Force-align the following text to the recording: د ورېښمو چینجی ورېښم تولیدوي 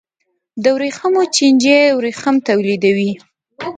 د 0.63 0.65
ورېښمو 0.75 1.23
چینجی 1.35 1.77
ورېښم 1.97 2.35
تولیدوي 2.47 3.11